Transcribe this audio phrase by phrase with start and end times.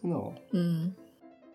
[0.00, 0.32] 真的哦。
[0.52, 0.94] 嗯。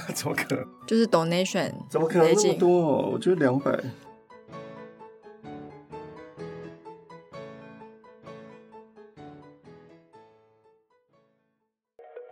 [0.14, 0.66] 怎么可能？
[0.86, 3.10] 就是 donation，怎么可能那么多？
[3.10, 3.78] 我觉得两百。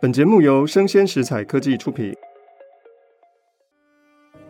[0.01, 2.13] 本节目由生鲜食材科技出品。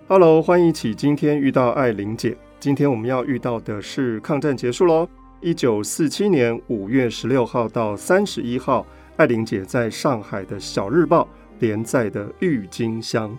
[0.08, 2.36] Hello，欢迎一起今天遇到艾玲姐。
[2.60, 5.08] 今天我们要遇到的是抗战结束喽，
[5.42, 8.86] 一九四七年五月十六号到三十一号，
[9.18, 11.28] 艾玲姐在上海的小日报。
[11.60, 13.30] 连载的《郁金香》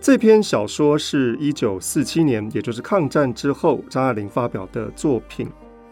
[0.00, 5.48] 这篇小说是一九四七年，也就是抗战之后，张爱玲发表的作品。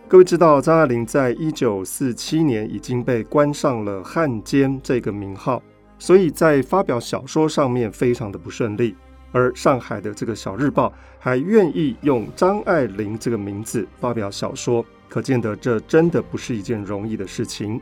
[0.07, 5.63] 各位知道，张爱玲在一九四七年已经被关上了汉奸这个名号，
[5.99, 8.95] 所以在发表小说上面非常的不顺利。
[9.31, 17.81] 而上海的这个小日报还愿意用张爱玲这个名字发表小说，可见得这真的不是一件容易的事情。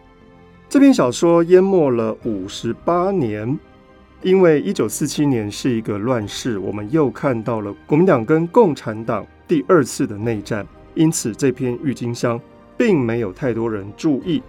[0.68, 3.58] 这篇小说淹没了五十八年。
[4.22, 12.38] 因为一九四七年是一个乱世，我们又看到了国民党跟共产党第二次的内战，因此这篇郁金香
[12.76, 14.42] 并没有太多人注意。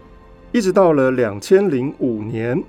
[0.51, 2.61] 一直到了两千零五年，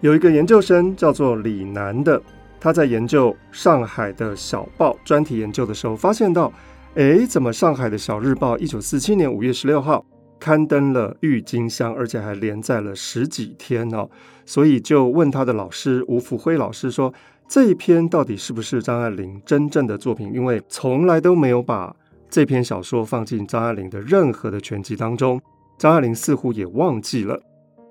[0.00, 2.20] 有一个研究生叫做李南的，
[2.58, 6.50] 他在研究上海的小报专题研究的时候，发现到，
[6.94, 10.02] 哎，怎么上海的小日报一九四七年五月十六号
[10.38, 14.08] 刊登了郁金香，而且还连载了十几天、哦？
[14.44, 17.12] 所以就问他的老师吴福辉老师说
[17.48, 20.32] ：“这一篇到底是不是张爱玲真正的作品？
[20.34, 21.94] 因为从来都没有把
[22.28, 25.40] 这篇小说放进张爱玲的任何的全集当中，
[25.78, 27.40] 张爱玲似乎也忘记了。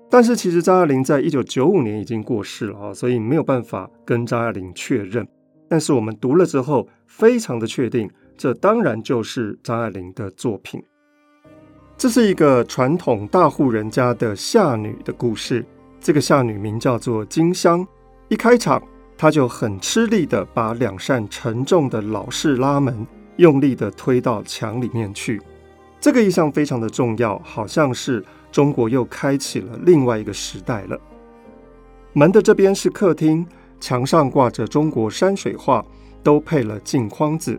[0.08, 5.26] 但是其实张爱玲在一九九五年已经过世了啊，所以没有办法跟张爱玲确认。
[5.68, 10.80] 但是我们读了之后，非常的确定，这当然就是张爱玲的作品。
[11.96, 15.64] 这是一个传统大户人家的下女的故事。”
[16.00, 17.86] 这个下女名叫做金香，
[18.28, 18.82] 一开场，
[19.16, 23.06] 她就很吃力地把两扇沉重的老式拉门
[23.36, 25.40] 用力地推到墙里面去。
[25.98, 28.22] 这个意象非常的重要，好像是
[28.52, 31.00] 中国又开启了另外一个时代了。
[32.12, 33.46] 门的这边是客厅，
[33.80, 35.82] 墙上挂着中国山水画，
[36.22, 37.58] 都配了镜框子。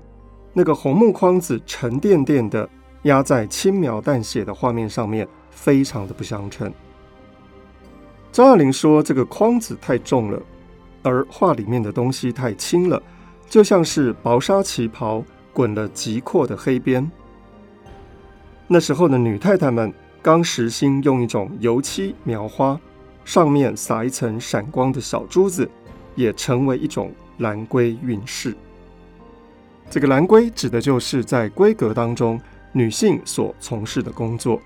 [0.54, 2.70] 那个红木框子沉甸甸的
[3.06, 6.72] 压在轻描淡写的画面上面，非常的不相称。
[8.32, 10.42] 张爱玲说：“这个框子太重了，
[11.04, 13.02] 而画里面的东西太轻了，
[13.48, 15.24] 就像是薄纱旗袍
[15.54, 17.10] 滚了极阔的黑边。
[18.68, 22.78] 那时候的女太太们刚实心用一种油漆描花，
[23.24, 25.70] 上面撒一层闪光的小珠子，
[26.16, 28.56] 也成为一种兰闺韵事。
[29.92, 32.42] 这个兰闺指的就是在闺阁当中
[32.76, 34.62] 女性所从事的工作，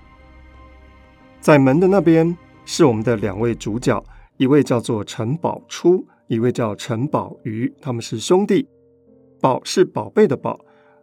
[1.40, 2.36] 在门的那边。”
[2.66, 4.00] 是我们的两位主角，
[4.36, 8.68] 一位叫做陈宝初，一位叫陈宝瑜，他们是兄弟。
[9.40, 10.60] 宝是宝贝的宝，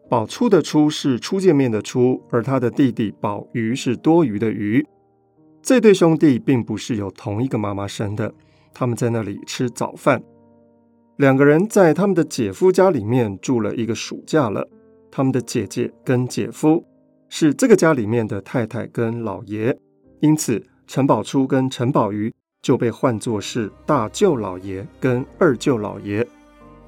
[0.08, 4.86] 宝初的初是初见面的初，而他的弟弟宝瑜是多余的余。
[5.62, 8.34] 这对兄弟并不是由同一个妈妈生的，
[8.74, 10.24] 他们在那里吃早饭。
[11.18, 14.70] 两个人在他们的姐夫家里面住了一个暑假了，
[15.12, 16.86] 他们的姐姐跟姐夫
[17.30, 19.78] 是这个家里面的太太跟老爷，
[20.22, 26.26] 因此陈宝初跟陈宝瑜就被唤作是大舅老爷跟二舅老爷。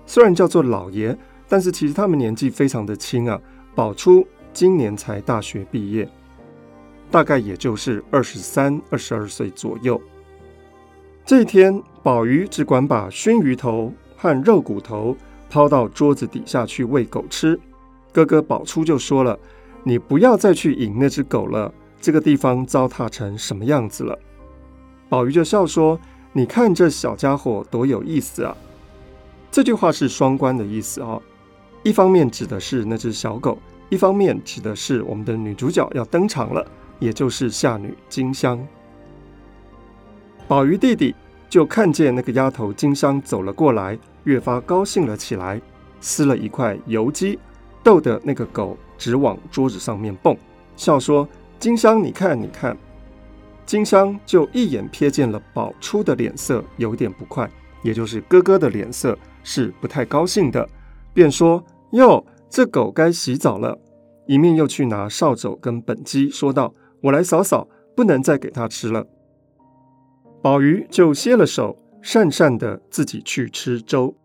[0.06, 1.16] 虽然叫做老爷，
[1.48, 3.40] 但是其实他们年纪非常的轻啊。
[3.76, 6.10] 宝初今年才大学毕业，
[7.12, 10.02] 大概也就是二十三、二十二岁左右。
[11.24, 15.16] 这一天，宝瑜只管把熏鱼头和肉骨头
[15.50, 17.58] 抛到桌子底下去喂狗吃。
[18.12, 19.38] 哥哥宝初就说了
[19.84, 24.18] ：“你不要再去引那只狗了，这个地方糟蹋成什么样子了？”
[25.10, 26.00] 宝玉就笑说
[26.34, 28.56] ：“你看这小家伙多有意思啊！”
[29.52, 31.20] 这句话是双关的意思啊，
[31.81, 33.58] 一方面指的是那只小狗，
[33.90, 36.64] 一方面指的是我们的女主角要登场了，
[37.00, 38.64] 也就是夏女金香。
[40.48, 41.16] 宝玉弟弟
[41.50, 45.60] 就看见那个丫头金香走了过来，越发高兴了起来，
[46.00, 47.40] 撕了一块油鸡。
[47.84, 50.36] 逗得那个狗直往桌子上面蹦，
[50.76, 51.28] 笑说
[51.60, 52.78] ：“金香，你看，你看。”
[53.66, 57.50] 金香就一眼瞥见了宝初的脸色有点不快，
[57.84, 60.68] 也就是哥哥的脸色是不太高兴的，
[61.14, 63.78] 便说：“哟，这狗该洗澡了。”
[64.26, 69.08] 一面又去拿扫帚跟本鸡，说道：“我来扫扫，不能再给它吃了。”
[70.42, 74.16] 宝瑜就歇了手，讪讪的自己去吃粥。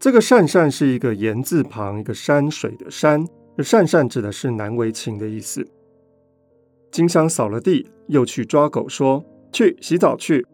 [0.00, 3.22] 这个騕騕是一个言字旁一个山水的山，
[3.54, 5.62] 这騕騕指的是难为情的意思。
[6.90, 10.46] 金香扫了地，又去抓狗，说：“去洗澡去。”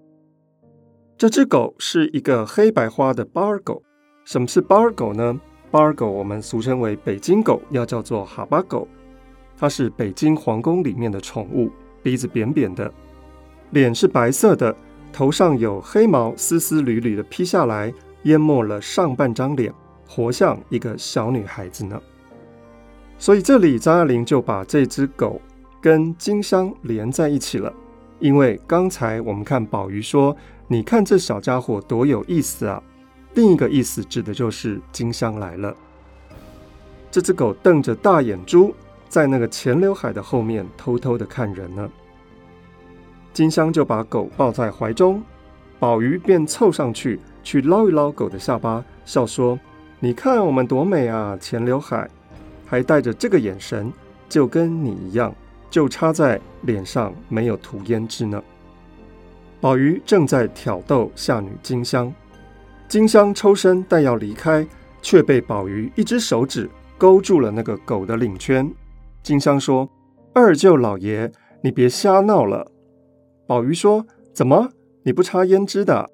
[1.17, 3.81] 这只狗是一个黑白花的巴尔狗。
[4.25, 5.41] 什么是巴尔狗呢？
[5.71, 8.89] 巴尔狗我们俗称为北京狗，要叫做哈巴狗。
[9.57, 11.71] 它是北京皇宫里面的宠物，
[12.03, 12.93] 鼻子扁扁的，
[13.71, 14.75] 脸是白色的，
[15.13, 17.95] 头上有黑毛丝丝缕缕的披下来。
[18.27, 19.73] 淹没了上半张脸，
[20.07, 22.01] 活像一个小女孩子呢。
[23.19, 25.41] 所以这里张爱玲就把这只狗
[25.81, 27.73] 跟金香连在一起了。
[28.19, 30.37] 因为刚才我们看宝玉说
[30.67, 32.83] ：“你看这小家伙多有意思啊！”
[33.35, 35.75] 另一个意思指的就是金香来了。
[37.11, 38.75] 这只狗瞪着大眼珠，
[39.09, 41.89] 在那个前刘海的后面偷偷的看人呢。
[43.33, 45.23] 金香就把狗抱在怀中，
[45.79, 47.21] 宝玉便凑上去。
[47.47, 49.57] 去捞一捞狗的下巴，笑说
[50.01, 52.11] ：“你看我们多美啊，前刘海，
[52.67, 53.93] 还带着这个眼神，
[54.29, 55.33] 就跟你一样，
[55.71, 58.43] 就差在脸上没有涂胭脂呢。”
[59.63, 62.13] 宝玉正在挑逗下女金香，
[62.89, 64.67] 金香抽身待要离开，
[65.01, 66.69] 却被宝玉一只手指
[66.99, 68.69] 勾住了那个狗的领圈。
[69.23, 69.89] 金香说
[70.35, 71.31] ：“二舅老爷，
[71.63, 72.73] 你别瞎闹了。”
[73.47, 74.05] 宝玉说
[74.35, 74.71] ：“怎么
[75.05, 76.11] 你不擦胭脂的？”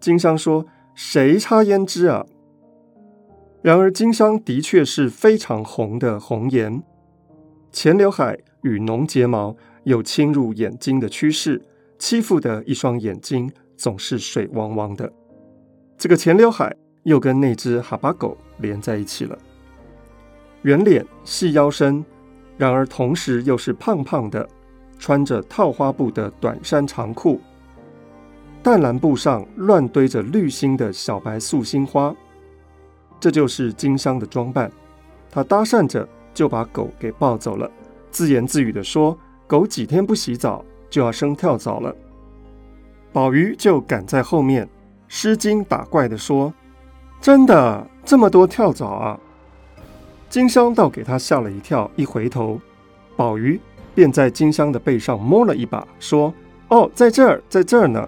[0.00, 2.24] 金香说：“谁插胭脂啊？”
[3.60, 6.82] 然而金香的确是非常红的红颜，
[7.72, 11.60] 前刘海与浓睫毛有侵入眼睛的趋势，
[11.98, 15.12] 欺负的一双眼睛总是水汪汪的。
[15.96, 19.36] 这个前刘海又跟那只哈巴狗连在一起了，
[20.62, 22.04] 圆脸细腰身，
[22.56, 24.48] 然而同时又是胖胖的，
[25.00, 27.40] 穿着套花布的短衫长裤。
[28.68, 32.14] 淡蓝布上乱堆着绿心的小白素心花，
[33.18, 34.70] 这就是金香的装扮。
[35.30, 37.70] 她搭讪着就把狗给抱走了，
[38.10, 39.16] 自言自语地说
[39.48, 41.96] ：“狗几天不洗澡就要生跳蚤了。”
[43.10, 44.68] 宝玉就赶在后面，
[45.06, 46.52] 失惊打怪地说
[47.22, 49.18] ：“真的这么多跳蚤啊！”
[50.28, 52.60] 金香倒给他吓了一跳，一回头，
[53.16, 53.58] 宝玉
[53.94, 56.34] 便在金香的背上摸了一把，说
[56.68, 58.06] ：“哦，在这儿，在这儿呢。”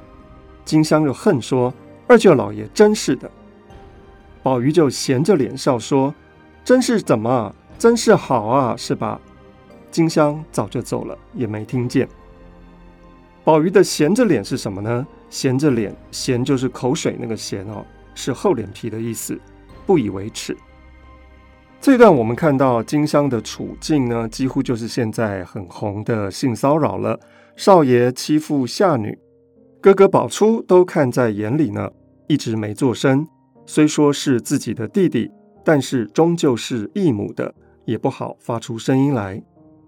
[0.70, 1.74] 金香又恨说
[2.06, 3.28] ：“二舅老爷真是的。”
[4.40, 6.14] 宝玉就闲着脸笑说
[6.64, 7.52] ：“真是怎么？
[7.76, 9.20] 真是好啊，是吧？”
[9.90, 12.08] 金香早就走了，也没听见。
[13.42, 15.04] 宝玉的闲着脸是什么呢？
[15.28, 17.84] 闲着脸，闲就是口水那个闲哦，
[18.14, 19.36] 是厚脸皮的意思，
[19.84, 20.56] 不以为耻。
[21.80, 27.18] 这段我们看到金香的处境呢，几乎就是现在很红的性骚扰了，
[27.56, 29.18] 少爷欺负下女。
[29.82, 31.90] 哥哥宝初都看在眼里呢，
[32.28, 33.26] 一直没做声。
[33.64, 35.30] 虽说是自己的弟弟，
[35.64, 37.54] 但是终究是异母的，
[37.86, 39.42] 也不好发出声音来。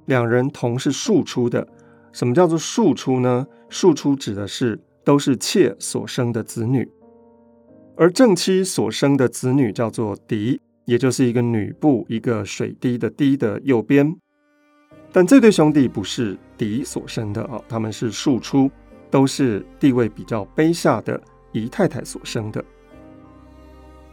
[0.06, 1.68] 两人同是庶出的，
[2.10, 3.46] 什么叫做庶出呢？
[3.68, 6.90] 庶出指的是都是妾所生的子女，
[7.94, 14.16] 而正妻所生的子女叫做嫡，也就是一个女部一个水滴的滴的右边。
[15.12, 18.70] 但这对兄弟不是嫡所生的啊，他们是庶出。
[19.12, 21.20] 都是地位比较卑下的
[21.52, 22.64] 姨太太所生的，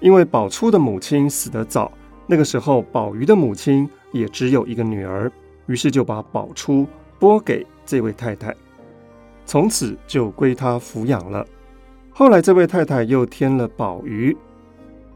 [0.01, 1.89] 因为宝初的母亲死得早，
[2.27, 5.31] 那个时候，宝玉的母亲也只有一个女儿，
[5.67, 6.85] 于是就把宝初
[7.17, 8.53] 拨给这位太太，
[9.45, 11.47] 从此就归她抚养了。
[12.11, 14.35] 后来，这位太太又添了宝玉，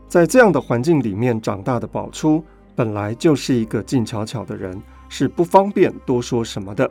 [0.07, 2.41] 在这样的环境里面长大的宝初，
[2.73, 6.89] 本来就是一个静悄悄的人，是不方便多说什么的。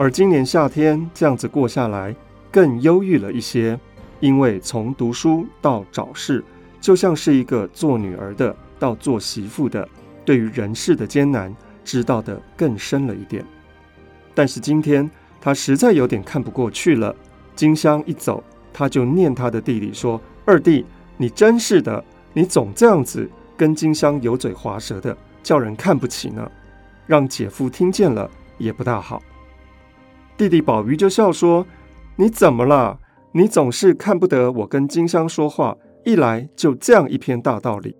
[0.00, 2.14] 而今年夏天这样子过下来，
[2.52, 3.76] 更忧郁了一些，
[4.20, 6.42] 因为从读书到找事，
[6.80, 9.86] 就像是一个做女儿的到做媳妇的，
[10.24, 11.52] 对于人世的艰难，
[11.84, 13.44] 知道的更深了一点。
[14.36, 17.12] 但是今天他实在有点看不过去了，
[17.56, 18.42] 金香一走。
[18.72, 20.86] 他就念他的弟弟说：“二弟，
[21.16, 26.48] 你真是的，你总这样子跟金香油嘴滑舌的，叫人看不起呢。
[27.04, 29.20] 让姐夫听见了也不大好。”
[30.38, 31.66] 弟弟宝玉就笑说
[32.14, 33.00] ：“你怎么了？
[33.32, 37.96] 你总是看不得我跟金香说话，一来就这样一篇大道理。”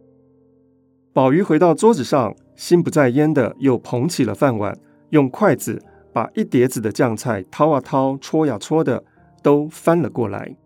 [1.13, 4.79] 宝玉回到桌子上，心不在焉的又捧起了饭碗，
[5.11, 9.03] 用筷子把一碟子的酱菜掏啊掏，戳呀戳的，
[9.43, 10.57] 都翻了过来。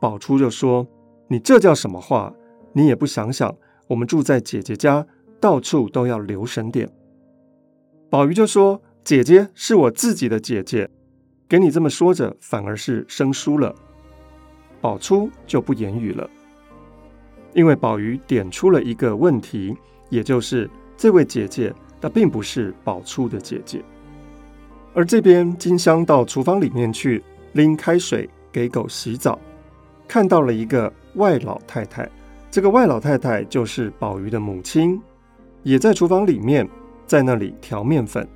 [0.00, 0.84] 宝初就说
[1.30, 2.34] ：“你这叫什么话？
[2.72, 3.56] 你也不想想，
[3.86, 5.06] 我们住在姐姐家，
[5.40, 6.90] 到处都要留神点。”
[8.10, 10.90] 宝玉就说：“姐姐是我自己的姐姐，
[11.54, 13.72] 给你这么说着，反而是生疏了。”
[14.82, 16.28] 宝初就不言语了，
[17.52, 19.72] 因为宝玉点出了一个问题，
[20.10, 23.80] 也就是这位姐姐，她并不是宝初的姐姐。
[24.94, 29.38] 而这边金香到厨房里面去拎开水给狗洗澡。
[30.08, 32.10] 看到了一个外老太太，
[32.50, 35.00] 这个外老太太就是宝玉的母亲，
[35.62, 36.68] 也在厨房里面，
[37.06, 38.28] 在那里调面粉。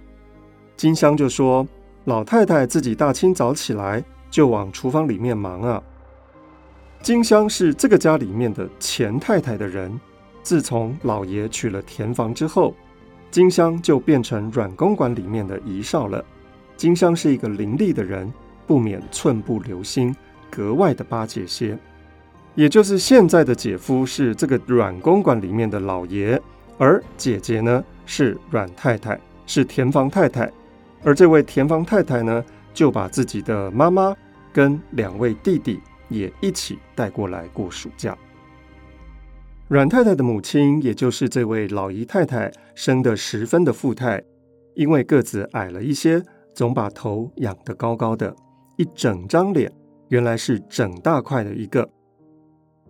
[0.76, 1.66] 金香就说
[2.08, 5.82] ：“老太太自己大清早起来就往厨房里面忙啊。”
[7.04, 10.00] 金香是这个家里面的前太太的人，
[10.42, 12.74] 自从老爷娶了田房之后，
[13.30, 16.24] 金香就变成阮公馆里面的遗少了。
[16.78, 18.32] 金香是一个伶俐的人，
[18.66, 20.16] 不免寸步留心。
[20.50, 21.78] 格外的巴结些，
[22.54, 26.40] 也就是现在的姐夫是这个阮公馆里面的老爷，
[26.78, 30.50] 而姐姐呢是阮太太，是田房太太，
[31.02, 34.14] 而这位田房太太呢就把自己的妈妈
[34.52, 38.17] 跟两位弟弟也一起带过来过暑假。
[39.69, 44.23] 阮太太的母亲，也就是这位老姨太太，生得十分的富态，
[44.75, 46.23] 因为个子矮了一些，
[46.55, 48.35] 总把头仰得高高的，
[48.76, 49.71] 一整张脸。
[50.09, 51.87] 原来是整大块的一个，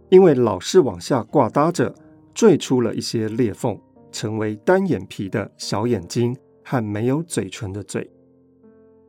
[0.09, 1.93] 因为老是往下挂搭着，
[2.33, 3.77] 坠出了一些裂缝，
[4.13, 6.37] 成为单眼皮的小眼睛
[6.69, 8.11] 和没有嘴唇的嘴。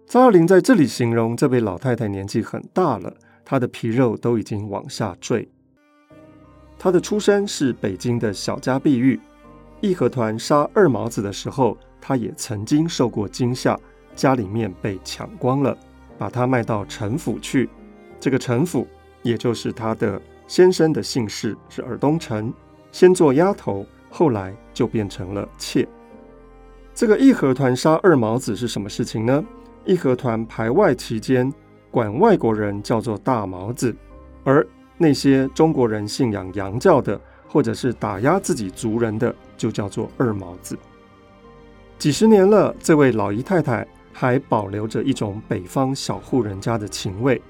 [0.08, 3.14] 张爱玲在这里形容这位老太太年纪很大了，
[3.44, 5.46] 她的皮肉都已经往下坠。
[6.78, 9.20] 她的出身是北京的小家碧玉，
[9.82, 13.78] 义和团杀二毛子的时候，她也曾经受过惊吓，
[14.16, 15.78] 家里面被抢光了，
[16.18, 17.70] 把她卖到陈府去。
[18.22, 18.88] 这个陈府，
[19.22, 22.54] 也就是她的先生的姓氏是尔东陈，
[22.94, 25.86] 先做丫头，后来就变成了妾。
[27.00, 29.42] 这个义和团杀二毛子是什么事情呢？
[29.86, 31.50] 义和团排外期间，
[31.90, 33.96] 管外国人叫做大毛子，
[34.44, 40.78] 而那些中国人信仰洋教的，或者是打压自己族人的，就叫做二毛子。
[41.98, 47.42] 几十年了，这位老姨太太还保留着一种北方小户人家的情味。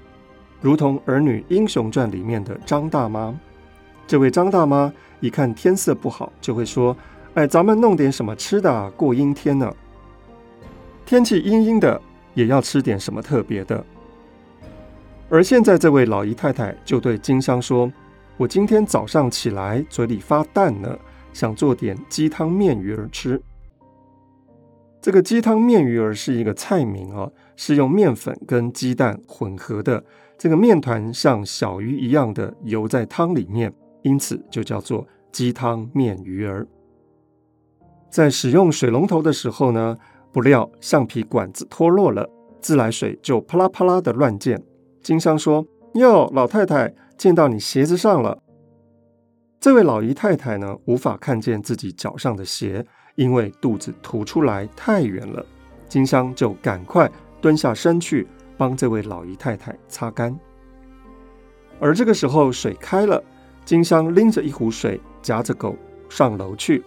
[0.60, 3.36] 如同《儿女英雄传》里面的张大妈，
[4.06, 6.96] 这位张大妈一看天色不好，就会说
[7.34, 9.72] ：“哎，咱们弄点什么吃的啊，过阴天呢。
[11.06, 12.00] 天气阴阴的，
[12.34, 13.84] 也要吃点什么特别的。”
[15.30, 17.90] 而现在这位老姨太太就对金香说
[18.36, 20.98] ：“我今天早上起来嘴里发淡呢，
[21.32, 23.40] 想做点鸡汤面鱼儿吃。”
[25.00, 30.04] 这个鸡汤面鱼儿是一个菜名哦，是用面粉跟鸡蛋混合的。
[30.36, 33.72] 这个面团像小鱼一样的游在汤里面，
[34.02, 36.66] 因此就叫做鸡汤面鱼儿。
[38.10, 39.96] 在使用水龙头的时候呢，
[40.32, 42.28] 不料橡皮管子脱落了，
[42.60, 44.60] 自来水就啪啦啪啦的乱溅。
[45.02, 45.64] 金香说
[45.94, 48.42] ：“哟，老太太，溅到你鞋子上了。”
[49.60, 55.44] 这位老姨太太呢，无法看见自己脚上的鞋，因为肚子凸出来太远了。
[55.88, 58.26] 金香就赶快蹲下身去。
[58.56, 60.38] 帮这位老姨太太擦干，
[61.80, 63.24] 而这个时候水开了，
[63.64, 65.74] 金香拎着一壶水，夹着狗
[66.10, 66.84] 上楼去。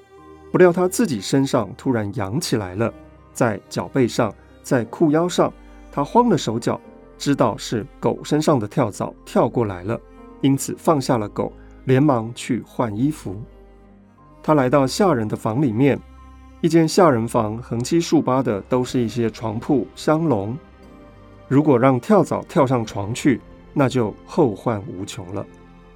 [0.54, 2.94] 不料她自己身上突然痒起来了，
[3.34, 4.32] 在脚背上，
[4.62, 5.52] 在裤腰上，
[5.92, 6.80] 她慌了手脚，
[7.18, 10.00] 知道是狗身上的跳蚤跳过来了，
[10.42, 11.52] 因此放下了狗，
[11.86, 13.36] 连忙去换衣服。
[14.44, 16.00] 他来到下人的房里面，
[16.62, 20.56] 一间下人房横七竖八的都是一些床铺、香笼。
[21.48, 23.42] 如果让跳蚤跳上床去，
[23.74, 25.44] 那就后患无穷了。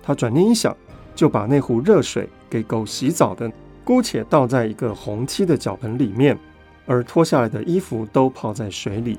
[0.02, 0.76] 他转念一想，
[1.14, 3.52] 就把那壶热水给狗洗澡的，
[3.88, 6.38] 姑且倒在一个红漆的脚盆里面，
[6.86, 9.17] 而脱下来的衣服都泡在水里。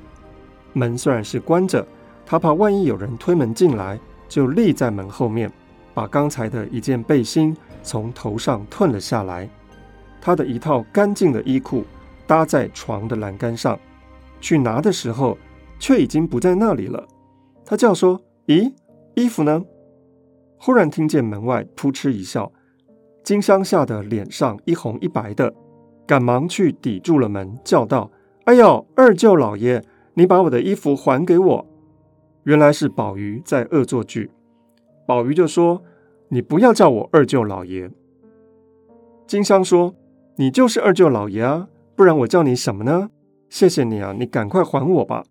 [0.75, 1.88] 门虽然是关着，
[2.26, 3.98] 他怕万一有人推门进来，
[4.28, 5.50] 就立在门后面，
[5.94, 9.48] 把刚才的一件背心从头上褪了下来。
[10.20, 11.82] 他的一套干净的衣裤
[12.26, 13.80] 搭在床的栏杆上，
[14.38, 15.38] 去拿的时候，
[15.78, 17.08] 却已经不在那里了。
[17.64, 18.70] 他叫说：“咦，
[19.14, 19.64] 衣服呢？”
[20.60, 22.52] 忽然听见门外扑哧一笑，
[23.28, 25.52] 金香吓得脸上一红一白的，
[26.06, 28.11] 赶忙去抵住了门，叫道
[28.47, 31.66] ：“哎呦，二舅老爷，你把我的衣服还给我！”
[32.44, 34.30] 原来是宝玉在恶作剧。
[35.06, 35.82] 宝玉就说
[36.30, 37.90] ：“你不要叫我二舅老爷。”
[39.28, 39.94] 金香说
[40.37, 43.11] ：“你就是二舅老爷啊，不然我叫你什么呢？
[43.50, 45.23] 谢谢你啊，你赶快还我吧。”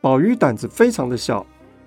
[0.00, 1.44] 宝玉胆子非常的小，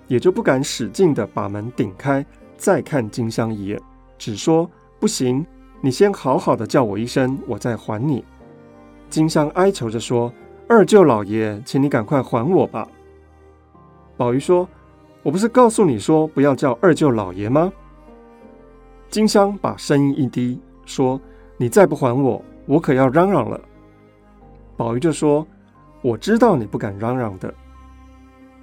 [0.08, 2.26] 也就不敢使劲的把门顶开，
[2.58, 3.80] 再看金香一眼，
[4.24, 5.44] 只说：“不行，
[5.82, 8.24] 你先好好的叫我一声，我再还你。”
[9.10, 10.32] 金香哀求着说
[10.66, 12.88] ：“二舅老爷，请你赶快还我吧。”
[14.16, 14.66] 宝玉说
[15.22, 17.70] ：“我不是告诉你说不要叫二舅老爷吗？”
[19.10, 21.20] 金香把声音一低，说
[21.58, 23.60] ：“你再不还我，我可要嚷嚷了。”
[24.74, 25.46] 宝玉就说
[26.00, 27.52] ：“我知道你不敢嚷嚷的。”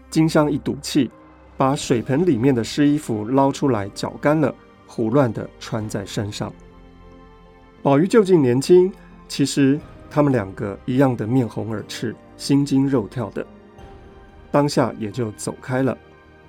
[0.10, 1.12] 金香一赌气，
[1.56, 4.52] 把水盆里面的湿衣服捞出来，搅干了，
[4.92, 6.52] 胡乱的穿在身上。
[7.82, 8.92] 宝玉究竟年轻，
[9.30, 9.80] 其实
[10.10, 13.46] 他们两个一样的面红耳赤，心惊肉跳的。
[14.52, 15.98] 当下也就走开了，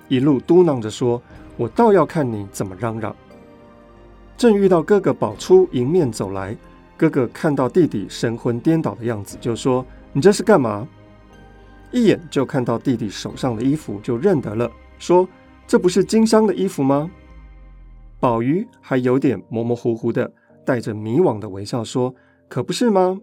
[0.09, 1.21] 一路嘟囔着说
[1.55, 3.15] ：“我倒要看你怎么嚷嚷。”
[4.35, 6.53] 正遇到哥哥宝初迎面走来，
[6.97, 10.85] 哥哥看到弟弟神魂颠倒的样子，就说：“你这是干嘛？”
[11.93, 15.25] 一眼就看到弟弟手上的衣服，就认得了，说
[15.65, 17.09] ：“这不是金香的衣服吗？”
[18.23, 20.31] 宝玉还有点模模糊糊的，
[20.63, 22.15] 带着迷惘的微笑说
[22.47, 23.19] ：“可不是吗？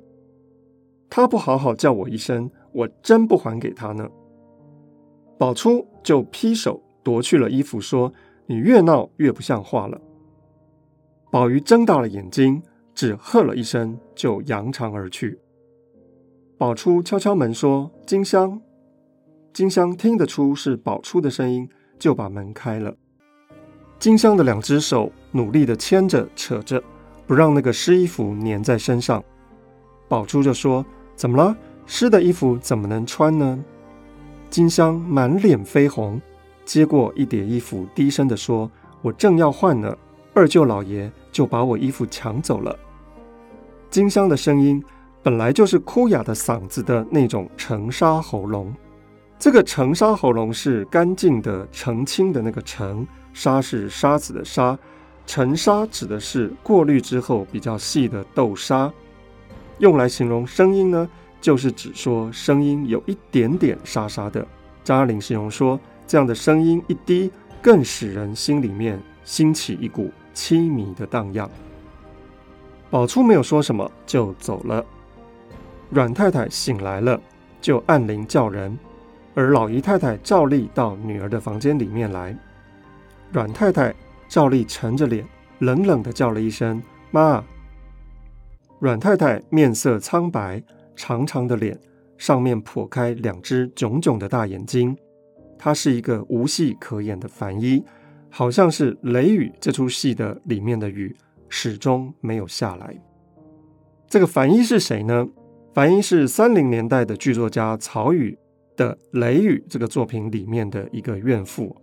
[1.08, 4.06] 他不好好叫我一声，我真不还给他呢。”
[5.40, 8.12] 宝初就劈手夺去了衣服，说
[8.44, 9.98] ：“你越闹越不像话了。”
[11.32, 12.62] 宝玉睁大了眼睛，
[12.94, 15.38] 只喝了一声，就扬长而去。
[16.58, 18.60] 宝初敲敲门说：“金香。”
[19.54, 22.96] 金香听得出是宝初的声音，就把门开了。
[24.00, 26.82] 金香的两只手努力地牵着、扯着，
[27.26, 29.22] 不让那个湿衣服粘在身上。
[30.08, 30.84] 宝珠就说
[31.14, 31.54] ：“怎么了？
[31.86, 33.62] 湿的衣服怎么能穿呢？”
[34.50, 36.20] 金香满脸绯红，
[36.64, 38.68] 接过一叠衣服，低声地说
[39.02, 39.94] ：“我正要换呢，
[40.32, 42.74] 二舅老爷就把我衣服抢走了。”
[43.90, 44.82] 金香的声音。
[45.22, 48.74] 本来就是哭哑的嗓子的那种沉沙喉咙，
[49.40, 54.78] 这个澄沙喉咙是干净的、澄清的那个澄，沙是沙子的沙，
[55.26, 58.92] 澄沙指的是过滤之后比较细的豆沙，
[59.78, 61.08] 用来形容声音呢，
[61.40, 64.46] 就是指说声音有一点点沙沙的。
[64.84, 71.50] 张爱玲形容说，这样的声音一低，更使人心里面兴起一股凄迷的荡漾。
[72.90, 74.84] 宝初没有说什么，就走了。
[75.88, 77.18] 阮太太醒来了，
[77.58, 78.78] 就按铃叫人，
[79.34, 82.36] 而老姨太太照例到女儿的房间里面来。
[83.32, 83.94] 阮太太
[84.28, 85.24] 照例沉着脸，
[85.60, 87.44] 冷冷地叫了一声“妈”。
[88.80, 90.62] 阮太太面色苍白，
[90.96, 91.78] 长长的脸
[92.18, 94.96] 上面剖开两只炯炯的大眼睛。
[95.58, 97.84] 她是一个无戏可演的凡医，
[98.30, 101.14] 好像是《雷雨》这出戏的里面的雨
[101.48, 102.96] 始终没有下来。
[104.08, 105.28] 这个凡医是谁呢？
[105.72, 108.36] 凡医是三零年代的剧作家曹禺
[108.80, 111.76] 的《雷雨》这个作品里面的一个怨妇，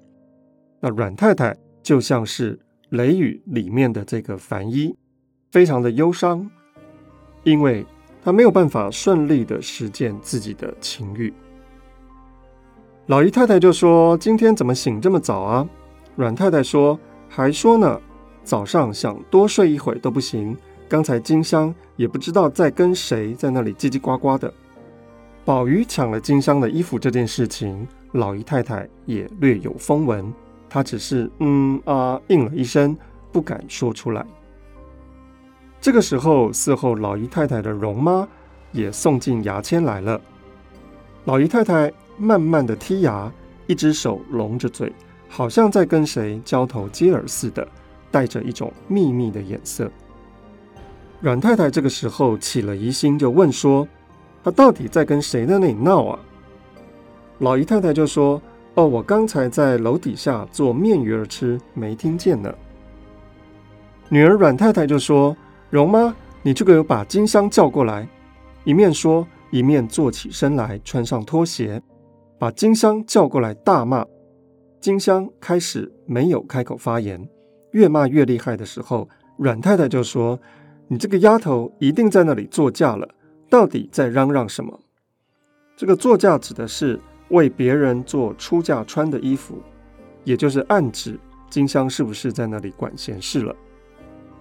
[0.79, 2.55] 那阮太太就像是
[2.89, 4.95] 《雷雨》里面的这个凡医，
[5.51, 6.49] 非常的忧伤，
[7.43, 7.85] 因为
[8.23, 11.31] 她没有办法顺利的实践自己的情欲。
[13.05, 15.69] 老姨太太就说：“今天怎么醒这么早啊？”
[16.17, 18.01] 阮太太说：“还说呢，
[18.43, 20.57] 早上想多睡一会都不行。”
[20.89, 24.51] 刚才金香也不知道在跟谁在那里叽叽呱呱的。
[25.47, 30.33] 宝玉抢了金香的衣服这件事情，老姨太太也略有风闻，
[30.67, 32.93] 她只是嗯啊应了一声，
[33.31, 34.25] 不敢说出来。
[35.79, 38.27] 这个时候，伺候老姨太太的容妈
[38.73, 40.19] 也送进牙签来了。
[41.23, 43.31] 老姨太太慢慢的剔牙，
[43.67, 44.91] 一只手拢着嘴，
[45.29, 47.65] 好像在跟谁交头接耳似的，
[48.11, 49.89] 带着一种秘密的眼色。
[51.21, 53.87] 阮太太这个时候起了疑心，就问说
[54.47, 56.17] ：“他到底在跟谁在那里闹啊？”
[57.39, 58.41] 老姨太太就说
[58.75, 62.49] ：“哦，我刚才在楼底下做面鱼儿吃，没听见呢。”
[64.07, 65.35] 女儿阮太太就说
[65.69, 68.07] ：“荣妈，你这个把金香叫过来。”
[68.63, 71.81] 一面说，一面坐起身来，穿上拖鞋，
[72.39, 74.05] 把金香叫过来，大骂。
[74.79, 77.27] 金香开始没有开口发言，
[77.71, 80.39] 越骂越厉害的时候，阮太太就说。
[80.89, 83.05] 你这个丫头一定在那里作嫁了，
[83.49, 84.79] 到底在嚷嚷什么？
[85.75, 89.61] 这个作嫁指的是为别人做出嫁穿的衣服，
[90.23, 93.55] 也就是暗指金香是不是在那里管闲事了？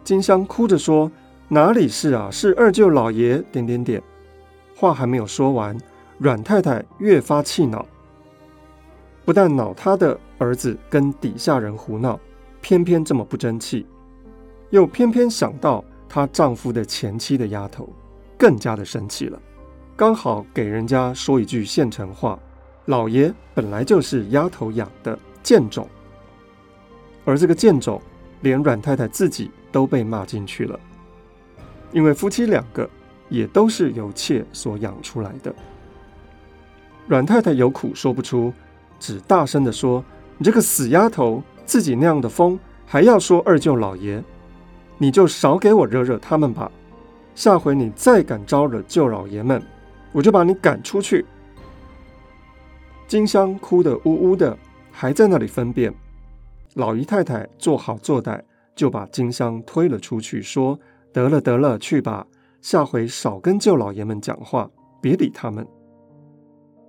[0.02, 1.10] 金香哭着说
[1.48, 4.02] ：“哪里是啊，是二舅老爷。”点点点，
[4.74, 5.76] 话还没有说完，
[6.18, 7.86] 阮太太越发气恼，
[9.24, 12.18] 不但恼她的儿子跟底下人胡闹，
[12.60, 13.86] 偏偏这么不争气，
[14.70, 15.84] 又偏偏想到。
[16.08, 17.92] 她丈夫的前妻的丫头，
[18.38, 19.40] 更加的生气了。
[19.96, 22.38] 刚好给人家说一句现成话：
[22.84, 25.88] 老爷本来就是丫头养的贱种，
[27.24, 28.00] 而这个贱种，
[28.42, 30.78] 连阮太太自己都被骂进去了。
[31.92, 32.88] 因为夫妻两个
[33.28, 35.54] 也都是由妾所养出来的。
[37.06, 38.52] 阮太太有苦说不出，
[38.98, 40.04] 只大声的说
[40.36, 44.22] ：“你这个死丫头，自己那样的疯，还要说二舅老爷。”
[44.98, 46.70] 你就少给我惹惹他们吧，
[47.36, 49.62] 下回你再敢招惹舅老爷们，
[50.10, 51.24] 我就把你赶出去。
[53.06, 54.56] 金香哭得呜呜的，
[54.90, 55.94] 还在那里分辨。
[56.74, 58.40] 老姨太太做好做歹，
[58.74, 60.80] 就把金香推了出去，说
[61.12, 62.26] ：“得了得了，去吧，
[62.62, 64.70] 下回少跟舅老爷们讲话，
[65.02, 65.66] 别理他们。”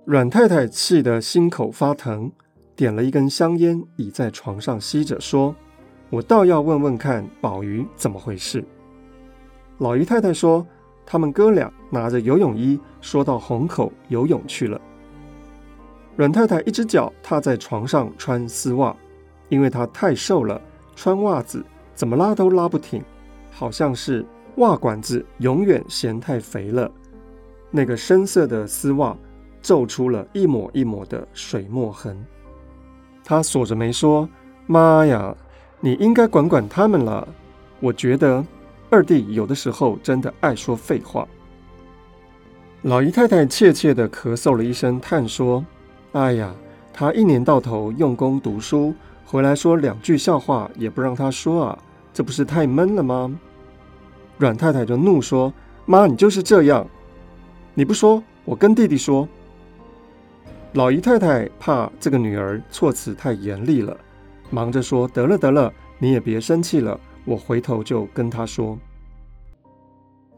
[0.06, 2.32] 阮太太气得心口发疼，
[2.74, 5.54] 点了一根香烟，倚在床上吸着，说。
[6.10, 8.64] 我倒要问问看宝玉怎么回事。
[9.78, 10.66] 老姨太太说，
[11.06, 14.80] 他们哥俩拿着游泳衣，说到虹口游泳去了。
[16.16, 18.94] 阮太太一只脚踏在床上穿丝袜，
[19.48, 20.60] 因为她太瘦了，
[20.96, 21.64] 穿袜子
[21.94, 23.00] 怎么拉都拉不挺，
[23.52, 26.90] 好像是袜管子永远嫌太肥了。
[27.70, 29.16] 那个深色的丝袜
[29.62, 32.18] 皱出了一抹一抹的水墨痕。
[33.22, 34.28] 她锁着眉说
[34.66, 35.32] ：“妈呀！”
[35.80, 37.28] 你应该管管他们了。
[37.78, 38.44] 我觉得
[38.90, 41.26] 二弟有的时候真的爱说废话。
[42.82, 45.64] 老姨太太怯怯地咳嗽了一声，叹说
[46.12, 46.54] ：“哎呀，
[46.92, 48.94] 他一年到头用功读书，
[49.26, 51.78] 回来说两句笑话也不让他说啊，
[52.14, 53.36] 这不是太闷了吗？”
[54.38, 55.52] 阮太太就怒说
[55.84, 56.86] ：“妈，你就是这样，
[57.74, 59.28] 你不说，我跟弟弟说。”
[60.74, 63.96] 老姨太太怕这个女儿措辞太严厉了。
[64.50, 66.98] 忙着说：“得了得了，你也别生气了。
[67.28, 68.78] 我回头就跟他说。”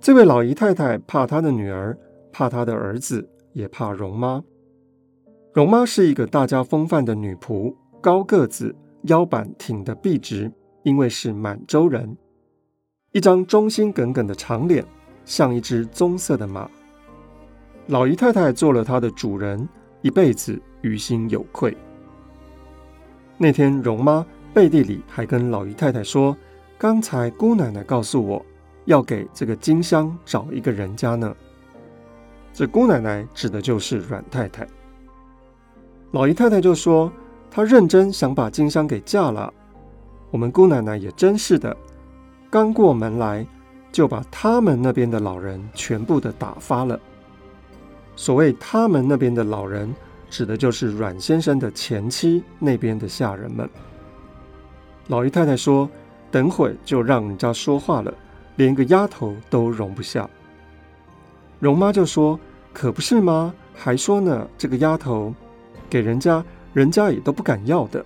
[0.00, 1.96] 这位老姨太太怕她的女儿，
[2.33, 4.42] 怕她的儿子，也怕荣妈。
[5.53, 10.50] 荣妈是一个大家风范的女仆，高个子，腰板挺得笔直，
[10.83, 12.16] 因为是满洲人，
[13.12, 14.85] 一张忠心耿耿的长脸，
[15.24, 16.70] 像一只棕色的马。
[17.88, 19.68] 老姨太太做了她的主人，
[20.00, 21.76] 一辈子于心有愧。
[23.37, 24.24] 那天，荣妈
[24.55, 26.37] 背地里还跟老姨太太说
[26.80, 28.42] ：“刚才姑奶奶告诉我，
[28.86, 31.36] 要给这个金香找一个人家呢。”
[32.54, 34.66] 这姑奶奶指的就是阮太太。
[36.12, 37.12] 老姨太太就说
[37.52, 39.52] ：“她认真想把金香给嫁了。”
[40.32, 41.76] 我们姑奶奶也真是的，
[42.48, 43.46] 刚过门来
[43.92, 46.98] 就把他们那边的老人全部的打发了。
[48.16, 49.94] 所谓他们那边的老人。
[50.30, 53.68] 指的就是阮先生的前妻那边的下人们。
[55.08, 55.90] 老姨太太说
[56.30, 58.12] ：“等会就让人家说话了，
[58.56, 60.28] 连个丫头都容不下。”
[61.58, 62.38] 容妈就说
[62.72, 63.54] ：“可不是吗？
[63.74, 65.34] 还说呢，这个丫头
[65.88, 68.04] 给人家，人家也都不敢要的，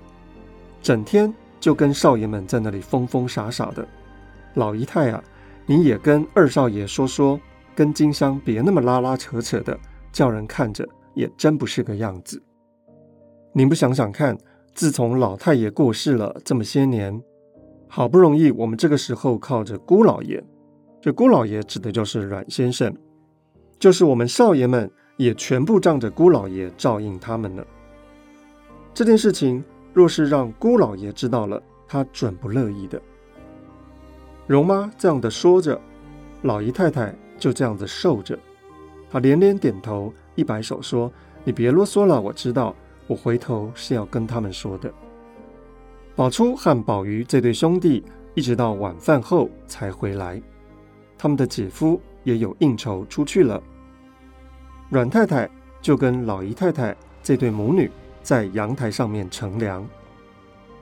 [0.83, 3.87] 整天就跟少爷们在那里疯疯傻傻的。
[4.55, 5.23] 老姨太啊，
[5.67, 7.41] 你也跟二少爷说说，
[7.75, 9.79] 跟金香别那么拉拉扯扯的，
[10.13, 12.43] 叫人看着。”也真不是个样子。
[13.53, 14.37] 您不想想看，
[14.75, 17.23] 自从老太爷过世了这么些年，
[17.95, 20.43] 好不容易我们这个时候靠着姑老爷，
[21.01, 22.93] 这姑老爷指的就是阮先生，
[23.79, 27.65] 就是我们少爷们也全部仗着姑老爷照应他们了。
[28.93, 33.01] 这件事情若是让姑老爷知道了，他准不乐意的。
[34.49, 35.81] 容妈这样的说着，
[36.43, 38.37] 老姨太太就这样子受着，
[39.09, 40.13] 她连连点头。
[40.35, 41.13] 一摆手说
[41.47, 42.75] ：“你别啰嗦了，我知道，
[43.07, 44.93] 我回头是要跟他们说的。”
[46.17, 50.41] 宝初和宝玉这对兄弟一直到晚饭后才回来。
[51.19, 53.61] 他们的姐夫也有应酬出去了。
[54.91, 55.51] 阮太太
[55.83, 57.91] 就跟老姨太太这对母女
[58.23, 59.85] 在阳台上面乘凉。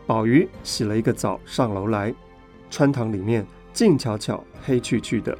[0.06, 2.14] 宝玉洗了一个澡上楼来，
[2.68, 5.36] 穿堂里面静悄悄、黑黢黢的，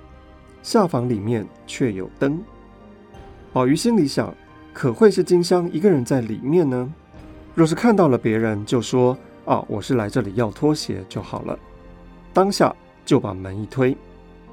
[0.63, 2.41] 下房里面却有灯。
[3.53, 4.35] 宝玉心里想：
[4.73, 6.91] 可会是金香一个人在里面呢？
[7.55, 11.59] 若是看到了别人，就说：“啊，我是来这里要拖鞋就好了。”
[12.33, 12.75] 当下
[13.05, 13.97] 就把门一推，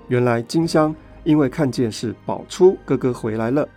[0.08, 3.68] 原来金香因为看见是宝初哥哥回来了，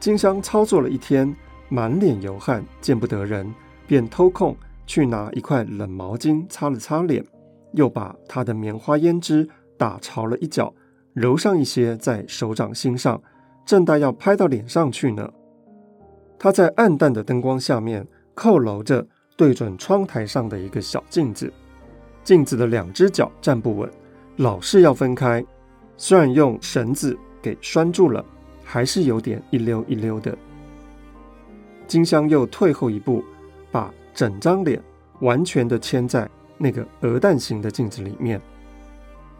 [0.00, 1.34] 金香操作了一天，
[1.68, 3.52] 满脸油汗，见不得人，
[3.86, 7.24] 便偷空去拿一块冷毛巾擦了擦脸，
[7.72, 10.74] 又把他的棉花胭脂打潮了一角，
[11.14, 13.22] 揉上一些在手掌心上，
[13.64, 15.30] 正待要拍到脸上去呢。
[16.38, 18.06] 他在暗淡的灯光下面。
[18.34, 21.52] 佝僂着对准窗台上的一个小镜子，
[22.22, 23.90] 镜子的两只脚站不稳，
[24.36, 25.44] 老是要分开。
[25.96, 28.24] 虽然用绳子给拴住了，
[28.64, 30.36] 还是有点一溜一溜的。
[31.86, 33.24] 金香又退后一步，
[33.70, 34.82] 把整张脸
[35.20, 38.40] 完全的嵌在那个鹅蛋形的镜子里面。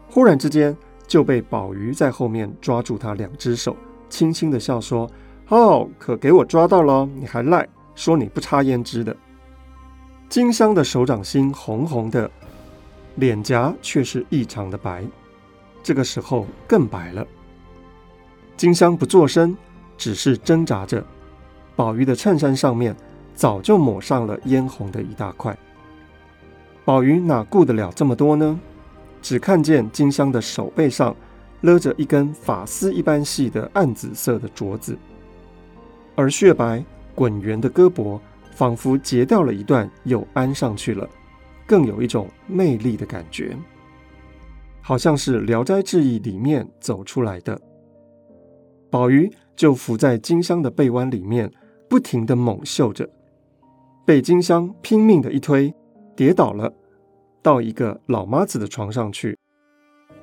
[0.09, 0.75] 忽然之间，
[1.07, 3.75] 就被宝玉在后面抓住他两只手，
[4.09, 5.09] 轻轻的笑说
[5.49, 9.15] ：“哦，可给我抓到了，你还赖。”说你不擦胭脂的，
[10.33, 12.27] 金香的手掌心红红的，
[13.17, 15.05] 脸颊却是异常的白，
[15.83, 17.23] 这个时候更白了。
[18.57, 19.55] 金香不作声，
[19.95, 21.05] 只是挣扎着。
[21.75, 22.95] 宝玉的衬衫上面
[23.35, 25.55] 早就抹上了嫣红的一大块。
[26.83, 28.59] 宝玉哪顾得了这么多呢？
[29.21, 31.15] 只看见金香的手背上
[31.61, 34.97] 勒着一根发丝一般细的暗紫色的镯子，
[36.15, 36.83] 而雪白。
[37.13, 38.19] 滚圆的胳膊
[38.55, 41.09] 仿佛截掉了一段，又安上去了，
[41.65, 43.57] 更有一种魅力的感觉，
[44.81, 47.59] 好像是《聊斋志异》里面走出来的。
[48.89, 51.51] 宝玉就伏在金香的背弯里面，
[51.89, 53.09] 不停地猛嗅着，
[54.05, 55.73] 被金香拼命的一推，
[56.15, 56.71] 跌倒了，
[57.41, 59.35] 到一个老妈子的床上去，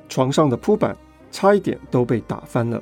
[0.08, 0.96] 床上的铺板
[1.32, 2.80] 差一点都被打翻了，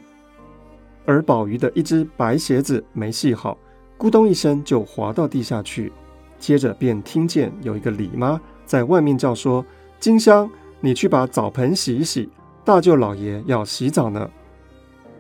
[1.07, 3.57] 而宝玉的一只白鞋子没系好。
[3.99, 5.93] 咕咚一声就滑到地下去，
[6.39, 9.65] 接着便听见有一个李妈在外面叫说
[9.99, 10.49] ：“金香，
[10.81, 12.31] 你去把澡盆洗一洗，
[12.65, 14.31] 大舅老爷要洗澡呢。”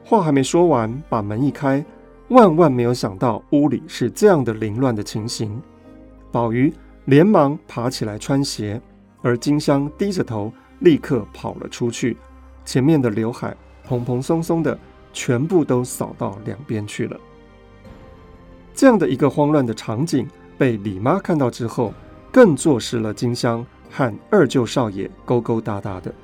[0.07, 1.85] 话还没说完，把门一开，
[2.29, 5.61] 万万没有想到屋里是这样的凌乱的情形。
[6.31, 6.73] 宝玉
[7.07, 8.81] 连忙爬起来穿鞋，
[9.23, 12.17] 而金香低着头立刻跑了出去，
[12.65, 14.79] 前面的刘海蓬蓬松松的，
[15.13, 17.19] 全部都扫到两边去了。
[18.79, 20.25] 这样的一个慌乱的场景，
[20.57, 21.93] 被李妈看到之后，
[22.31, 26.15] 更坐实了金香和二舅少爷勾勾搭搭的。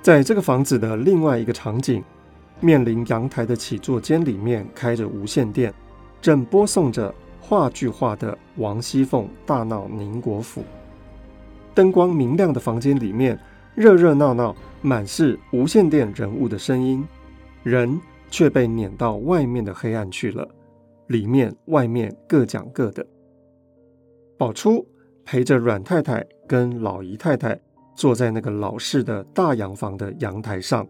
[0.00, 2.04] 在这个房子的另外一个场景，
[2.60, 5.74] 面临阳台的起坐间里面开着无线电，
[6.22, 10.62] 正播送着话剧化的王熙凤大闹宁国府。
[11.74, 13.36] 灯光明亮的房间里面，
[13.74, 17.04] 热热闹闹，满是无线电人物的声音，
[17.64, 20.46] 人却被撵到外面的黑暗去了。
[21.10, 23.04] 里面外面各讲各的。
[24.38, 24.86] 宝初
[25.24, 27.60] 陪着阮太太跟老姨太太
[27.96, 30.86] 坐在那个老式的大洋房的阳台上，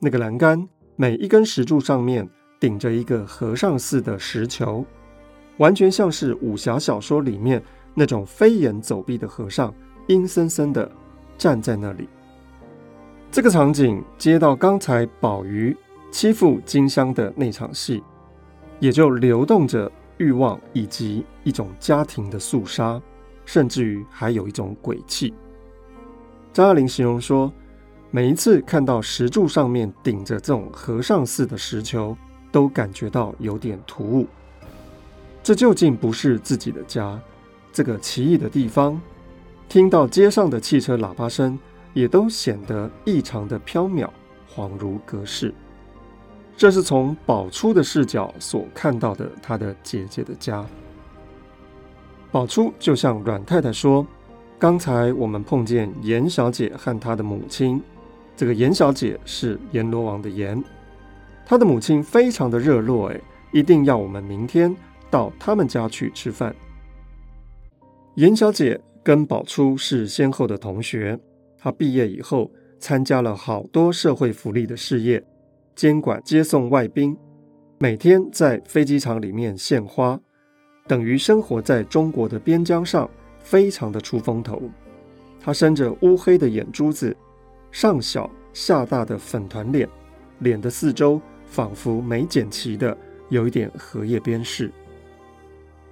[0.00, 2.28] 那个栏杆每一根石柱上面
[2.60, 4.84] 顶着一个和尚似的石球，
[5.56, 7.62] 完全像是武侠小说里面
[7.94, 9.74] 那种飞檐走壁的和尚，
[10.08, 10.90] 阴森森的
[11.38, 12.06] 站在那里。
[13.30, 15.74] 这个场景接到刚才宝玉
[16.10, 18.02] 欺负金香的那场戏。
[18.80, 23.00] 也就流动着欲望，以及一种家庭的肃杀，
[23.44, 25.32] 甚至于还有一种鬼气。
[26.52, 27.52] 张爱玲形容说，
[28.10, 32.16] 每一次看到石柱上面顶着这种和尚似的石球，
[32.50, 34.26] 都感觉到有点突兀。
[35.42, 37.20] 这究竟不是自己的家，
[37.72, 39.00] 这个奇异的地方，
[39.68, 41.58] 听到街上的汽车喇叭声，
[41.94, 44.08] 也都显得异常的飘渺，
[44.54, 45.54] 恍如隔世。
[46.58, 50.66] 这是从宝初的视角所看到的他的姐姐的家。
[52.32, 54.04] 宝初就向阮太太说
[54.58, 57.80] ：“刚才我们碰见严小姐和她的母亲，
[58.36, 60.60] 这个严小姐是阎罗王的阎，
[61.46, 63.20] 她的母亲非常的热络，哎，
[63.52, 64.74] 一定要我们明天
[65.08, 66.52] 到他们家去吃饭。”
[68.16, 71.16] 严小姐跟宝初是先后的同学，
[71.56, 75.24] 她毕业以后参加了好多社会福利的事业。
[75.78, 77.16] 监管接送外宾，
[77.78, 80.18] 每天在飞机场里面献花，
[80.88, 84.60] 等于生活在中国的边疆上，非常的出风头。
[85.38, 87.16] 他生着乌黑的眼珠子，
[87.70, 89.88] 上小下大的粉团脸，
[90.40, 94.72] 脸的四周仿佛没剪齐的有一点荷叶边饰。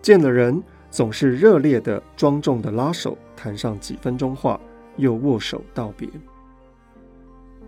[0.02, 4.60] 见了人，总是热烈的、庄重的拉手谈上几分钟话，
[4.96, 6.08] 又握手道别。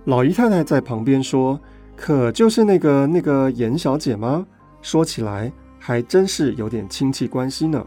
[0.06, 1.60] 老姨太太在旁边说
[2.00, 4.46] ：“可就是那个那个严小姐吗？
[4.80, 7.84] 说起来还真是有点亲戚关系呢。”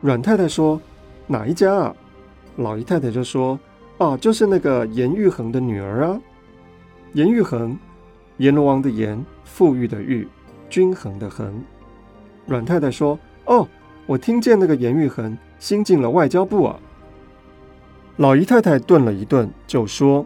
[0.00, 0.80] 阮太太说
[1.28, 1.94] ：“哪一家啊？”
[2.56, 3.60] 老姨太太就说
[3.98, 6.18] ：“哦，就是那个严玉衡的女儿啊。”
[7.12, 7.78] 严玉衡，
[8.38, 10.26] 阎罗王的阎，富裕的裕，
[10.70, 11.62] 均衡的衡。
[12.46, 13.68] 阮太太说：“哦，
[14.06, 16.80] 我听见那个严玉衡新进了外交部啊。”
[18.16, 20.24] 老姨太太顿了一顿，就说。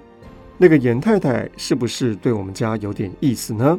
[0.57, 3.79] 那个严太太是不是对我们家有点意思呢？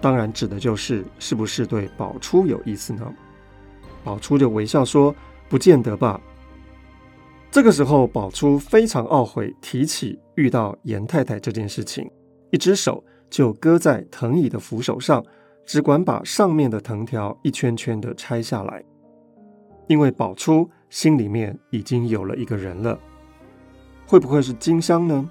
[0.00, 3.14] 当然指的就是是不是对宝初有意思呢？
[4.04, 5.14] 宝初就微笑说
[5.48, 6.20] ：“不见得吧。”
[7.50, 12.08] 这个时候，宝初非常懊悔提起遇到严太太这件事情，
[12.50, 15.24] 一只手就搁在藤椅的扶手上，
[15.64, 18.84] 只管把上面的藤条一圈圈的拆下来，
[19.88, 22.98] 因为宝初心里面已经有了一个人了，
[24.06, 25.28] 会不会是金香呢？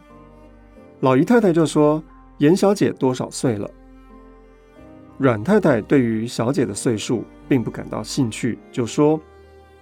[1.05, 2.03] 老姨太太就说
[2.39, 3.69] ：“严小姐多少岁了？”
[5.19, 9.21] 阮太太对于小姐的岁数并不感到兴趣，就说：“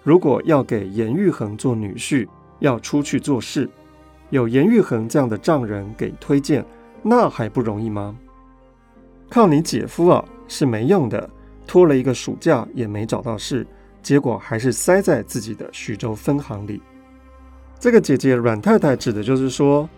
[0.04, 2.28] 如果要给严玉衡做女婿，
[2.60, 3.70] 要出去做事，
[4.32, 6.66] 有严玉衡这样的丈人给推荐，
[7.02, 8.14] 那还不容易吗？
[9.30, 11.30] 靠你姐夫啊，是没用的，
[11.66, 13.66] 拖了一个暑假也没找到事，
[14.02, 16.82] 结果还是塞在自己的徐州分行里。”
[17.80, 19.90] 这个姐姐阮太太指的就是说。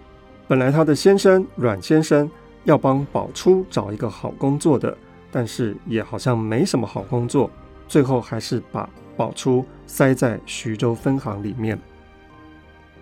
[0.48, 2.30] 本来他的先生阮先生
[2.66, 4.96] 要帮宝初找一个好工作的，
[5.32, 7.50] 但是也好像没什么好工作，
[7.88, 11.80] 最后还是把宝初塞在徐州分行里面。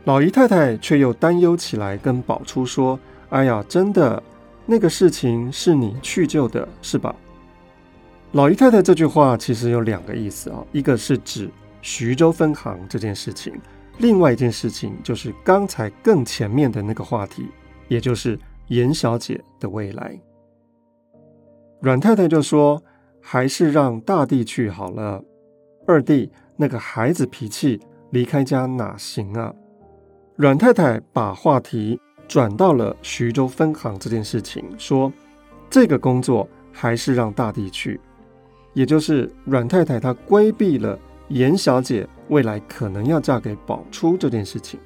[0.06, 4.22] 老姨太太却又担忧起来，跟宝初说：“哎呀，真的，
[4.66, 7.16] 那个事情是你去救的，是吧？”
[8.34, 11.50] 老姨太太这句话其实有两个意思啊，一个是指
[11.82, 13.54] 徐州分行这件事情。
[14.00, 17.48] 另外一件事情就是刚才更前面的那个话题，
[17.88, 20.20] 也就是严小姐的未来。
[21.80, 22.82] 阮太太就说
[23.22, 25.24] ：“还是让大弟去好了，
[25.86, 27.80] 二弟那个孩子脾气，
[28.10, 29.54] 离开家哪行啊？”
[30.36, 35.14] 阮太太把话题转到了徐州分行这件事情，说
[35.70, 38.02] ：“这个工作还是让大弟去。”
[38.74, 40.98] 也就是阮太太她规避了。
[41.30, 44.80] 严小姐未来可能要嫁给宝初这件事情，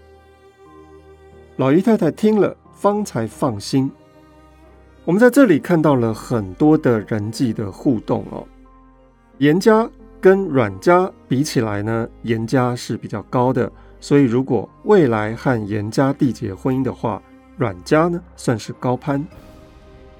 [1.55, 3.89] 老姨太太听了方才放心。
[5.05, 8.45] 我们在这里看到了很多的人际的互动哦。
[9.37, 17.21] 严家跟阮家比起来呢，严家是比较高的，所以如果未来和严家缔结婚姻的话，
[17.55, 19.25] 阮家呢算是高攀。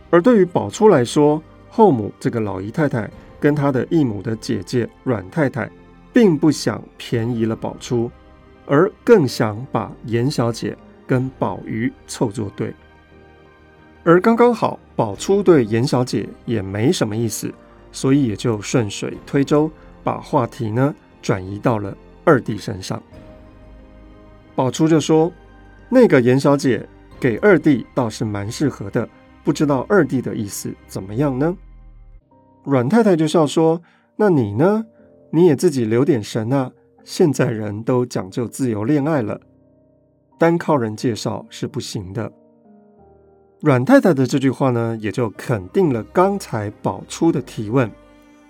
[0.10, 5.70] 而对于宝初来说，后母这个老姨太太跟她的异母的姐姐阮太太。
[6.18, 8.10] 并不想便宜了宝初，
[8.66, 10.76] 而更想把严小姐
[11.06, 12.74] 跟宝玉凑作对。
[14.04, 17.54] 而刚刚好，宝初对严小姐也没什么意思，
[17.92, 19.70] 所以也就顺水推舟，
[20.04, 23.00] 把话题呢转移到了二弟身上。
[24.56, 25.32] 宝初就说
[25.88, 26.84] ：“那个严小姐
[27.20, 29.08] 给二弟倒是蛮适合的，
[29.44, 31.56] 不知道二弟的意思怎么样呢？”
[32.66, 33.80] 阮太太就笑说
[34.18, 34.84] ：“那你呢？”
[35.30, 36.72] 你也自己留点神啊！
[37.04, 39.40] 现在人都讲究自由恋爱了，
[40.38, 42.30] 单靠人介绍是不行的。
[43.62, 47.90] 阮太太的这句话呢，也就肯定了刚才宝初的提问，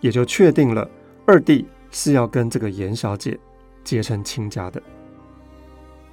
[0.01, 0.89] 也就确定了
[1.25, 3.39] 二弟是要跟这个严小姐
[3.83, 4.81] 结成亲家的。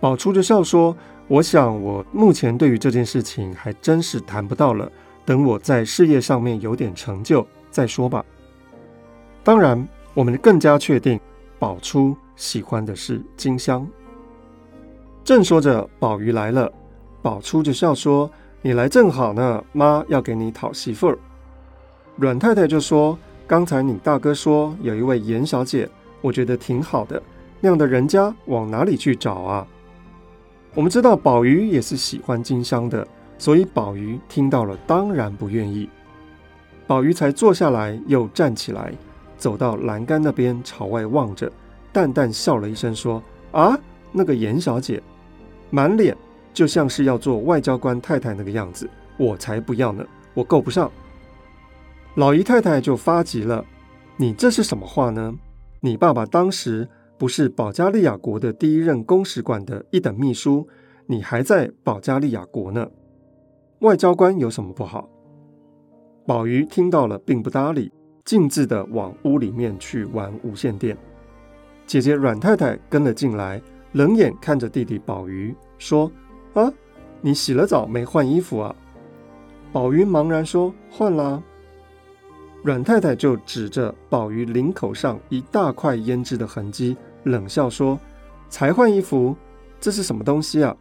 [0.01, 0.95] 宝初就笑说
[1.29, 4.91] ：“我想我目前对于这件事情还真是谈不到了，
[5.25, 8.25] 等我在事业上面有点成就再说吧。”
[9.43, 9.87] 当然。
[10.15, 11.21] 我们更加确定，
[11.59, 13.87] 宝初喜欢的是金香。
[15.25, 16.71] 正说着，宝玉来了，
[17.21, 18.31] 宝初就笑说
[18.63, 21.19] ：“你来正好呢，妈要给你讨媳妇儿。”
[22.17, 25.89] 阮太太就说：“刚才你大哥说有一位严小姐，
[26.21, 27.21] 我觉得挺好的，
[27.61, 29.67] 那样的人家往哪里去找啊？”
[30.75, 35.89] 我们知道宝玉也是喜欢金香的，所以宝玉听到了当然不愿意。
[36.87, 38.93] 宝玉才坐下来，又站起来。
[39.45, 41.53] 走到栏杆那边，朝外望着，
[41.93, 43.23] 淡淡笑了一声，说
[43.53, 43.79] ：“啊，
[44.11, 45.03] 那个严小姐，
[45.69, 46.17] 满脸
[46.55, 48.89] 就像是要做外交官太太那个样子，
[49.19, 50.91] 我才不要呢，我够不上。”
[52.17, 53.63] 老姨太太就发急了
[54.17, 55.35] ：“你这是什么话呢？
[55.81, 56.89] 你爸爸当时
[57.19, 60.67] 不是保加利亚国的第一任公使馆的一等秘书，
[61.05, 62.89] 你还在保加利亚国呢。
[63.81, 65.07] 外交官有什么不好？
[66.27, 67.93] 宝玉听到了，并不搭理，
[68.25, 70.97] 径自的往屋里面去玩无线电。
[71.87, 73.61] 姐姐阮太太跟了进来，
[73.93, 76.11] 冷眼看着弟弟宝玉，说
[76.55, 76.73] ：“啊，
[77.21, 78.75] 你洗了澡没换衣服啊？”
[79.73, 81.43] 宝玉茫然说：“换啦。”
[82.65, 88.01] 阮太太就指着宝玉领口上一大块胭脂的痕迹，冷笑说
[88.49, 89.37] ：“才换衣服，
[89.79, 90.75] 这是什么东西啊？”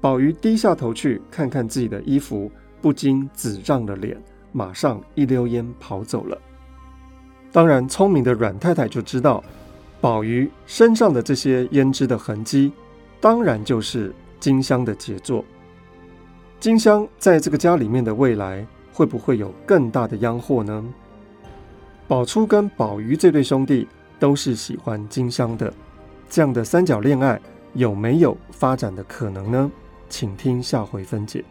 [0.00, 2.50] 宝玉低下头去看看自己的衣服，
[2.80, 4.18] 不禁紫胀了脸，
[4.52, 6.40] 马上一溜烟跑走了。
[7.52, 9.44] 当然，聪明的阮太太就知道。
[10.00, 12.72] 宝玉身上的这些胭脂的痕迹，
[13.20, 15.44] 当然就是金香的杰作。
[16.58, 20.84] 金香在这个家里面的未来，会不会有更大的央祸呢？
[22.08, 23.86] 宝初跟宝玉这对兄弟
[24.18, 25.72] 都是喜欢金香的，
[26.28, 27.40] 这样的三角恋爱
[27.74, 29.70] 有没有发展的可能呢？
[30.08, 31.44] 请听下回分解。